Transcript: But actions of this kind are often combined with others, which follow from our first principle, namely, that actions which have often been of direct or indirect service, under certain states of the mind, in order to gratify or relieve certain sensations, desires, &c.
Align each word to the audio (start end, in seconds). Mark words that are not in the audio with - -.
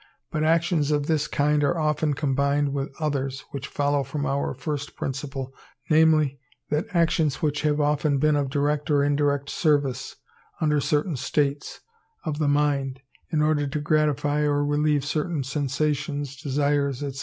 But 0.31 0.43
actions 0.43 0.89
of 0.89 1.05
this 1.05 1.27
kind 1.27 1.63
are 1.63 1.77
often 1.77 2.15
combined 2.15 2.73
with 2.73 2.89
others, 2.99 3.41
which 3.51 3.67
follow 3.67 4.01
from 4.01 4.25
our 4.25 4.55
first 4.55 4.95
principle, 4.95 5.53
namely, 5.91 6.39
that 6.71 6.87
actions 6.95 7.43
which 7.43 7.61
have 7.61 7.79
often 7.79 8.17
been 8.17 8.35
of 8.35 8.49
direct 8.49 8.89
or 8.89 9.03
indirect 9.03 9.47
service, 9.51 10.15
under 10.59 10.81
certain 10.81 11.17
states 11.17 11.81
of 12.25 12.39
the 12.39 12.47
mind, 12.47 13.01
in 13.31 13.43
order 13.43 13.67
to 13.67 13.79
gratify 13.79 14.41
or 14.41 14.65
relieve 14.65 15.05
certain 15.05 15.43
sensations, 15.43 16.35
desires, 16.35 17.01
&c. 17.01 17.19